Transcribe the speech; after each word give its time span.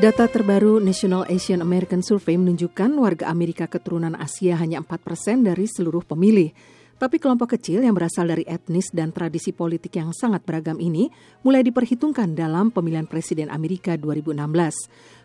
Data 0.00 0.24
terbaru 0.24 0.80
National 0.80 1.28
Asian 1.28 1.60
American 1.60 2.00
Survey 2.00 2.40
menunjukkan 2.40 2.88
warga 2.96 3.28
Amerika 3.28 3.68
keturunan 3.68 4.16
Asia 4.16 4.56
hanya 4.56 4.80
4 4.80 4.96
persen 4.96 5.44
dari 5.44 5.68
seluruh 5.68 6.00
pemilih. 6.00 6.56
Tapi 7.00 7.16
kelompok 7.16 7.56
kecil 7.56 7.80
yang 7.80 7.96
berasal 7.96 8.28
dari 8.28 8.44
etnis 8.44 8.92
dan 8.92 9.08
tradisi 9.08 9.56
politik 9.56 9.96
yang 9.96 10.12
sangat 10.12 10.44
beragam 10.44 10.76
ini 10.76 11.08
mulai 11.40 11.64
diperhitungkan 11.64 12.36
dalam 12.36 12.68
pemilihan 12.68 13.08
presiden 13.08 13.48
Amerika 13.48 13.96
2016. 13.96 14.36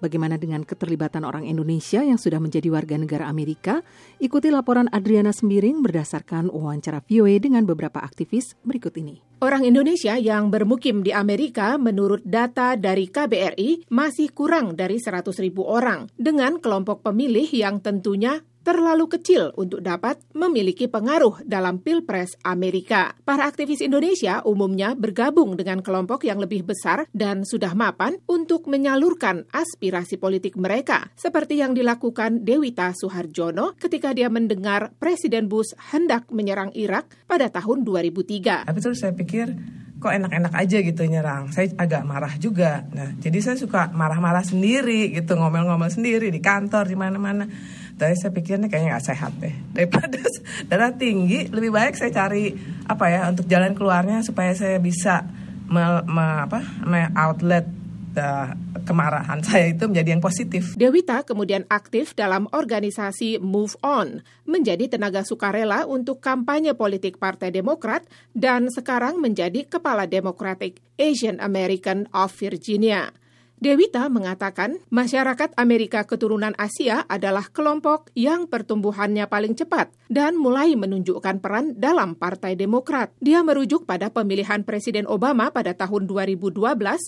Bagaimana 0.00 0.40
dengan 0.40 0.64
keterlibatan 0.64 1.28
orang 1.28 1.44
Indonesia 1.44 2.00
yang 2.00 2.16
sudah 2.16 2.40
menjadi 2.40 2.72
warga 2.72 2.96
negara 2.96 3.28
Amerika? 3.28 3.84
Ikuti 4.16 4.48
laporan 4.48 4.88
Adriana 4.88 5.28
Sembiring 5.28 5.84
berdasarkan 5.84 6.48
wawancara 6.48 7.04
VOA 7.04 7.36
dengan 7.36 7.68
beberapa 7.68 8.00
aktivis 8.00 8.56
berikut 8.64 8.96
ini. 8.96 9.20
Orang 9.44 9.68
Indonesia 9.68 10.16
yang 10.16 10.48
bermukim 10.48 11.04
di 11.04 11.12
Amerika 11.12 11.76
menurut 11.76 12.24
data 12.24 12.80
dari 12.80 13.12
KBRI 13.12 13.92
masih 13.92 14.32
kurang 14.32 14.72
dari 14.72 14.96
100 14.96 15.36
ribu 15.44 15.68
orang 15.68 16.08
dengan 16.16 16.56
kelompok 16.64 17.04
pemilih 17.04 17.46
yang 17.52 17.84
tentunya 17.84 18.40
terlalu 18.68 19.08
kecil 19.08 19.56
untuk 19.56 19.80
dapat 19.80 20.20
memiliki 20.36 20.92
pengaruh 20.92 21.40
dalam 21.48 21.80
Pilpres 21.80 22.36
Amerika. 22.44 23.16
Para 23.24 23.48
aktivis 23.48 23.80
Indonesia 23.80 24.44
umumnya 24.44 24.92
bergabung 24.92 25.56
dengan 25.56 25.80
kelompok 25.80 26.28
yang 26.28 26.36
lebih 26.36 26.68
besar 26.68 27.08
dan 27.16 27.48
sudah 27.48 27.72
mapan 27.72 28.20
untuk 28.28 28.68
menyalurkan 28.68 29.48
aspirasi 29.56 30.20
politik 30.20 30.60
mereka, 30.60 31.08
seperti 31.16 31.64
yang 31.64 31.72
dilakukan 31.72 32.44
Dewita 32.44 32.92
Suharjono 32.92 33.72
ketika 33.80 34.12
dia 34.12 34.28
mendengar 34.28 34.92
Presiden 35.00 35.48
Bush 35.48 35.72
hendak 35.88 36.28
menyerang 36.28 36.68
Irak 36.76 37.08
pada 37.24 37.48
tahun 37.48 37.88
2003. 37.88 38.68
Tapi 38.68 38.80
terus 38.84 39.00
saya 39.00 39.16
pikir 39.16 39.77
kok 39.98 40.14
enak-enak 40.14 40.54
aja 40.54 40.78
gitu 40.78 41.02
nyerang. 41.10 41.50
Saya 41.50 41.74
agak 41.74 42.06
marah 42.06 42.34
juga. 42.38 42.86
Nah, 42.94 43.18
jadi 43.18 43.38
saya 43.42 43.56
suka 43.58 43.90
marah-marah 43.90 44.46
sendiri 44.46 45.10
gitu, 45.10 45.34
ngomel-ngomel 45.34 45.90
sendiri 45.90 46.30
di 46.30 46.38
kantor 46.38 46.86
di 46.86 46.96
mana-mana. 46.96 47.50
Tapi 47.98 48.14
saya 48.14 48.30
pikirnya 48.30 48.70
kayaknya 48.70 48.94
nggak 48.94 49.06
sehat 49.10 49.32
deh. 49.42 49.54
Daripada 49.74 50.22
darah 50.70 50.94
tinggi, 50.94 51.50
lebih 51.50 51.74
baik 51.74 51.98
saya 51.98 52.14
cari 52.14 52.54
apa 52.86 53.04
ya 53.10 53.26
untuk 53.26 53.50
jalan 53.50 53.74
keluarnya 53.74 54.22
supaya 54.22 54.54
saya 54.54 54.78
bisa 54.78 55.26
me, 55.66 55.82
me, 56.06 56.26
apa, 56.46 56.62
me 56.86 57.10
outlet 57.18 57.77
uh, 58.18 58.52
kemarahan 58.82 59.40
saya 59.48 59.70
itu 59.70 59.86
menjadi 59.86 60.18
yang 60.18 60.22
positif. 60.22 60.74
Dewita 60.74 61.22
kemudian 61.22 61.64
aktif 61.70 62.12
dalam 62.18 62.50
organisasi 62.50 63.38
Move 63.38 63.78
On, 63.86 64.20
menjadi 64.44 64.90
tenaga 64.90 65.22
sukarela 65.22 65.86
untuk 65.86 66.18
kampanye 66.18 66.74
politik 66.74 67.22
Partai 67.22 67.54
Demokrat 67.54 68.04
dan 68.34 68.68
sekarang 68.68 69.22
menjadi 69.22 69.64
Kepala 69.64 70.04
Democratic 70.10 70.82
Asian 70.98 71.38
American 71.38 72.10
of 72.10 72.34
Virginia. 72.34 73.14
Dewita 73.58 74.06
mengatakan 74.06 74.78
masyarakat 74.86 75.50
Amerika 75.58 76.06
keturunan 76.06 76.54
Asia 76.54 77.02
adalah 77.10 77.50
kelompok 77.50 78.06
yang 78.14 78.46
pertumbuhannya 78.46 79.26
paling 79.26 79.58
cepat 79.58 79.90
dan 80.06 80.38
mulai 80.38 80.78
menunjukkan 80.78 81.42
peran 81.42 81.74
dalam 81.74 82.14
Partai 82.14 82.54
Demokrat. 82.54 83.10
Dia 83.18 83.42
merujuk 83.42 83.82
pada 83.82 84.14
pemilihan 84.14 84.62
Presiden 84.62 85.10
Obama 85.10 85.50
pada 85.50 85.74
tahun 85.74 86.06
2012 86.06 86.54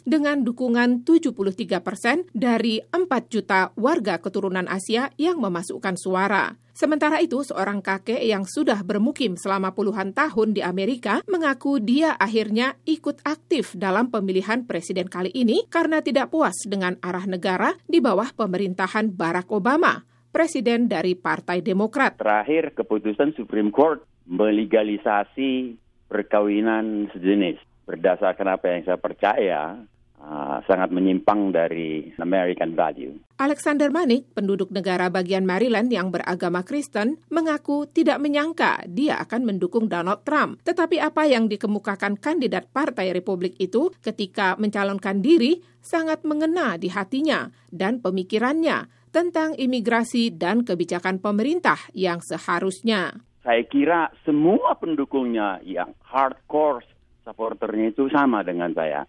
dengan 0.03 0.43
dukungan 0.43 1.06
73 1.06 1.78
persen 1.87 2.27
dari 2.34 2.83
4 2.83 3.06
juta 3.31 3.71
warga 3.78 4.19
keturunan 4.19 4.67
Asia 4.67 5.15
yang 5.23 5.39
memasukkan 5.39 5.95
suara. 5.95 6.59
Sementara 6.81 7.20
itu, 7.20 7.45
seorang 7.45 7.84
kakek 7.84 8.25
yang 8.25 8.48
sudah 8.48 8.81
bermukim 8.81 9.36
selama 9.36 9.77
puluhan 9.77 10.17
tahun 10.17 10.56
di 10.56 10.64
Amerika 10.64 11.20
mengaku 11.28 11.77
dia 11.77 12.17
akhirnya 12.17 12.72
ikut 12.89 13.20
aktif 13.20 13.77
dalam 13.77 14.09
pemilihan 14.09 14.64
presiden 14.64 15.12
kali 15.12 15.28
ini 15.37 15.69
karena 15.69 16.00
tidak 16.00 16.33
puas 16.33 16.56
dengan 16.64 16.97
arah 17.05 17.28
negara 17.28 17.77
di 17.84 18.00
bawah 18.00 18.33
pemerintahan 18.33 19.12
Barack 19.12 19.53
Obama, 19.53 20.09
presiden 20.33 20.89
dari 20.89 21.12
Partai 21.12 21.61
Demokrat. 21.61 22.17
Terakhir, 22.17 22.72
keputusan 22.72 23.37
Supreme 23.37 23.69
Court 23.69 24.00
melegalisasi 24.25 25.77
perkawinan 26.09 27.12
sejenis. 27.12 27.60
Berdasarkan 27.84 28.56
apa 28.56 28.72
yang 28.72 28.88
saya 28.88 28.97
percaya, 28.97 29.84
uh, 30.20 30.60
sangat 30.69 30.92
menyimpang 30.92 31.50
dari 31.50 32.12
American 32.20 32.76
value. 32.76 33.16
Alexander 33.41 33.88
Manik, 33.88 34.28
penduduk 34.36 34.69
negara 34.69 35.08
bagian 35.08 35.48
Maryland 35.48 35.88
yang 35.88 36.12
beragama 36.12 36.60
Kristen, 36.62 37.16
mengaku 37.32 37.88
tidak 37.88 38.20
menyangka 38.20 38.84
dia 38.84 39.16
akan 39.25 39.48
mendukung 39.48 39.88
Donald 39.88 40.22
Trump. 40.28 40.60
Tetapi 40.62 41.00
apa 41.00 41.25
yang 41.25 41.48
dikemukakan 41.48 42.20
kandidat 42.20 42.69
Partai 42.69 43.16
Republik 43.16 43.56
itu 43.56 43.88
ketika 44.04 44.54
mencalonkan 44.60 45.25
diri 45.25 45.64
sangat 45.80 46.20
mengena 46.28 46.76
di 46.76 46.92
hatinya 46.92 47.48
dan 47.72 48.04
pemikirannya 48.04 48.92
tentang 49.10 49.59
imigrasi 49.59 50.30
dan 50.30 50.62
kebijakan 50.62 51.19
pemerintah 51.19 51.80
yang 51.97 52.22
seharusnya. 52.22 53.19
Saya 53.41 53.64
kira 53.66 54.12
semua 54.22 54.76
pendukungnya 54.76 55.64
yang 55.64 55.97
hardcore 56.04 56.84
supporternya 57.25 57.91
itu 57.91 58.06
sama 58.12 58.44
dengan 58.44 58.70
saya 58.76 59.09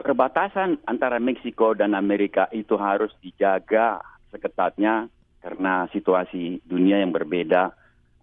perbatasan 0.00 0.80
antara 0.88 1.20
Meksiko 1.20 1.76
dan 1.76 1.92
Amerika 1.92 2.48
itu 2.50 2.74
harus 2.80 3.12
dijaga 3.20 4.00
seketatnya 4.32 5.12
karena 5.40 5.88
situasi 5.92 6.64
dunia 6.64 7.00
yang 7.00 7.12
berbeda 7.12 7.72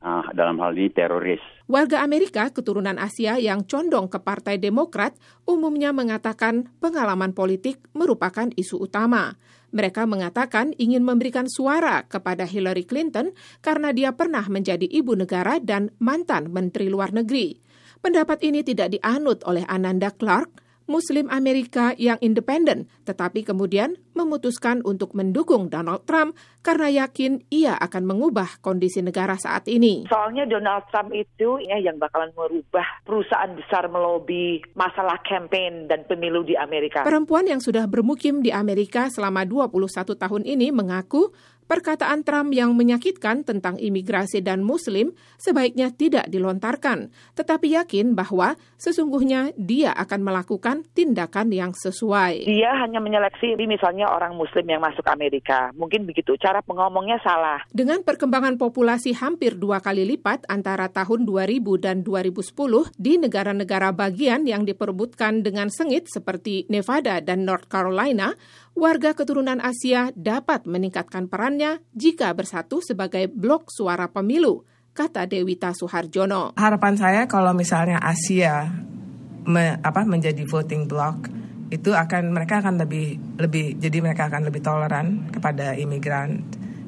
uh, 0.01 0.25
dalam 0.33 0.57
hal 0.61 0.73
ini 0.73 0.89
teroris. 0.89 1.41
Warga 1.67 2.01
Amerika 2.01 2.47
keturunan 2.49 2.95
Asia 2.97 3.37
yang 3.37 3.65
condong 3.67 4.07
ke 4.07 4.21
Partai 4.21 4.57
Demokrat 4.57 5.17
umumnya 5.43 5.91
mengatakan 5.91 6.71
pengalaman 6.79 7.35
politik 7.35 7.83
merupakan 7.91 8.47
isu 8.55 8.87
utama. 8.87 9.35
Mereka 9.67 10.07
mengatakan 10.07 10.71
ingin 10.79 11.03
memberikan 11.03 11.51
suara 11.51 12.07
kepada 12.07 12.47
Hillary 12.47 12.87
Clinton 12.87 13.35
karena 13.59 13.91
dia 13.91 14.15
pernah 14.15 14.47
menjadi 14.47 14.87
ibu 14.87 15.11
negara 15.11 15.59
dan 15.59 15.91
mantan 15.99 16.55
menteri 16.55 16.87
luar 16.87 17.11
negeri. 17.11 17.59
Pendapat 17.99 18.39
ini 18.47 18.63
tidak 18.63 18.95
dianut 18.95 19.43
oleh 19.43 19.67
Ananda 19.67 20.07
Clark, 20.13 20.66
Muslim 20.87 21.27
Amerika 21.27 21.91
yang 21.99 22.17
independen, 22.23 22.87
tetapi 23.03 23.43
kemudian 23.43 23.99
memutuskan 24.17 24.81
untuk 24.81 25.13
mendukung 25.13 25.69
Donald 25.69 26.09
Trump 26.09 26.33
karena 26.65 27.05
yakin 27.05 27.45
ia 27.53 27.77
akan 27.77 28.03
mengubah 28.09 28.59
kondisi 28.65 29.05
negara 29.05 29.37
saat 29.37 29.69
ini. 29.69 30.09
Soalnya 30.09 30.49
Donald 30.49 30.89
Trump 30.89 31.13
itu 31.13 31.61
ya, 31.61 31.77
yang 31.77 32.01
bakalan 32.01 32.33
merubah 32.33 33.05
perusahaan 33.05 33.53
besar 33.53 33.85
melobi 33.87 34.59
masalah 34.73 35.21
campaign 35.21 35.85
dan 35.85 36.03
pemilu 36.09 36.41
di 36.41 36.57
Amerika. 36.57 37.05
Perempuan 37.05 37.45
yang 37.45 37.61
sudah 37.61 37.85
bermukim 37.85 38.41
di 38.41 38.49
Amerika 38.49 39.07
selama 39.13 39.45
21 39.45 40.17
tahun 40.17 40.43
ini 40.43 40.73
mengaku 40.73 41.29
Perkataan 41.67 42.23
Trump 42.23 42.55
yang 42.55 42.71
menyakitkan 42.79 43.43
tentang 43.43 43.75
imigrasi 43.75 44.39
dan 44.39 44.63
Muslim 44.63 45.11
sebaiknya 45.35 45.91
tidak 45.91 46.31
dilontarkan, 46.31 47.11
tetapi 47.35 47.75
yakin 47.75 48.15
bahwa 48.15 48.55
sesungguhnya 48.79 49.51
dia 49.59 49.91
akan 49.91 50.23
melakukan 50.23 50.87
tindakan 50.95 51.51
yang 51.51 51.75
sesuai. 51.75 52.47
Dia 52.47 52.71
hanya 52.79 53.03
menyeleksi 53.03 53.59
misalnya 53.67 54.06
orang 54.13 54.35
Muslim 54.35 54.65
yang 54.67 54.81
masuk 54.83 55.03
Amerika. 55.07 55.71
Mungkin 55.75 56.07
begitu, 56.07 56.35
cara 56.39 56.63
pengomongnya 56.63 57.19
salah. 57.19 57.63
Dengan 57.71 58.03
perkembangan 58.05 58.55
populasi 58.55 59.15
hampir 59.17 59.59
dua 59.59 59.83
kali 59.83 60.07
lipat 60.07 60.47
antara 60.47 60.87
tahun 60.91 61.27
2000 61.27 61.83
dan 61.83 61.97
2010 62.05 62.93
di 62.95 63.13
negara-negara 63.19 63.91
bagian 63.91 64.47
yang 64.47 64.63
diperebutkan 64.63 65.43
dengan 65.43 65.67
sengit 65.67 66.07
seperti 66.07 66.69
Nevada 66.71 67.19
dan 67.19 67.43
North 67.43 67.67
Carolina, 67.67 68.35
warga 68.77 69.17
keturunan 69.17 69.57
Asia 69.59 70.13
dapat 70.13 70.69
meningkatkan 70.69 71.27
perannya 71.27 71.81
jika 71.97 72.31
bersatu 72.31 72.79
sebagai 72.79 73.27
blok 73.27 73.73
suara 73.73 74.07
pemilu, 74.07 74.63
kata 74.93 75.25
Dewita 75.25 75.73
Suharjono. 75.73 76.55
Harapan 76.57 76.95
saya 76.95 77.21
kalau 77.25 77.53
misalnya 77.53 78.01
Asia 78.01 78.69
me, 79.47 79.79
apa 79.79 80.03
menjadi 80.03 80.43
voting 80.43 80.85
block 80.85 81.46
itu 81.67 81.91
akan 81.91 82.31
mereka 82.31 82.63
akan 82.63 82.79
lebih 82.79 83.19
lebih 83.39 83.75
jadi 83.79 83.97
mereka 83.99 84.31
akan 84.31 84.47
lebih 84.47 84.61
toleran 84.63 85.27
kepada 85.31 85.75
imigran. 85.75 86.43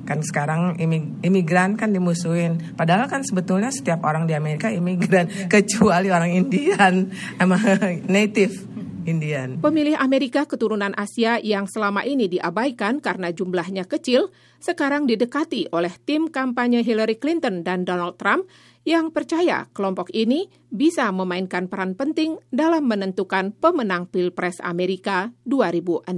Kan 0.08 0.26
sekarang 0.26 0.82
imigran 1.22 1.78
kan 1.78 1.94
dimusuhin. 1.94 2.74
Padahal 2.74 3.06
kan 3.06 3.22
sebetulnya 3.22 3.70
setiap 3.70 4.02
orang 4.02 4.26
di 4.26 4.34
Amerika 4.34 4.74
imigran 4.74 5.30
kecuali 5.54 6.10
orang 6.10 6.34
Indian 6.34 7.14
emang 7.38 7.62
native 8.10 8.69
Indian. 9.08 9.60
Pemilih 9.60 9.96
Amerika 10.00 10.48
keturunan 10.48 10.96
Asia 10.96 11.40
yang 11.40 11.68
selama 11.68 12.04
ini 12.08 12.28
diabaikan 12.28 13.00
karena 13.00 13.32
jumlahnya 13.32 13.88
kecil, 13.88 14.32
sekarang 14.60 15.08
didekati 15.08 15.72
oleh 15.72 15.92
tim 16.04 16.28
kampanye 16.28 16.84
Hillary 16.84 17.20
Clinton 17.20 17.64
dan 17.64 17.88
Donald 17.88 18.20
Trump 18.20 18.48
yang 18.88 19.12
percaya 19.12 19.68
kelompok 19.76 20.10
ini 20.16 20.48
bisa 20.72 21.12
memainkan 21.12 21.68
peran 21.68 21.94
penting 21.94 22.40
dalam 22.50 22.88
menentukan 22.88 23.52
pemenang 23.54 24.08
Pilpres 24.08 24.58
Amerika 24.64 25.30
2016. 25.46 26.10